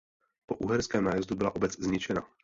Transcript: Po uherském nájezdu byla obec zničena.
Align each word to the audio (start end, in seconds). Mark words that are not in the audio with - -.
Po 0.45 0.55
uherském 0.55 1.03
nájezdu 1.03 1.35
byla 1.35 1.55
obec 1.55 1.71
zničena. 1.79 2.27